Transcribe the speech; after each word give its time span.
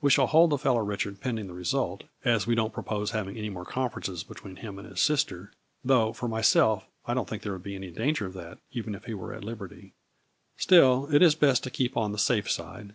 We 0.00 0.08
shall 0.10 0.28
hold 0.28 0.48
the 0.48 0.56
fellow 0.56 0.78
Richard 0.80 1.20
pending 1.20 1.46
the 1.46 1.52
result, 1.52 2.04
as 2.24 2.46
we 2.46 2.54
don't 2.54 2.72
propose 2.72 3.10
having 3.10 3.36
any 3.36 3.50
more 3.50 3.66
conferences 3.66 4.24
between 4.24 4.56
him 4.56 4.78
and 4.78 4.88
his 4.88 4.98
sister, 4.98 5.52
though, 5.84 6.14
for 6.14 6.26
myself, 6.26 6.86
I 7.04 7.12
don't 7.12 7.28
think 7.28 7.42
there 7.42 7.52
would 7.52 7.62
be 7.62 7.74
any 7.74 7.90
danger 7.90 8.24
of 8.24 8.32
that, 8.32 8.60
even 8.72 8.94
if 8.94 9.04
he 9.04 9.12
were 9.12 9.34
at 9.34 9.44
liberty. 9.44 9.92
Still, 10.56 11.06
it 11.14 11.20
is 11.20 11.34
best 11.34 11.64
to 11.64 11.70
keep 11.70 11.98
on 11.98 12.12
the 12.12 12.18
safe 12.18 12.50
side. 12.50 12.94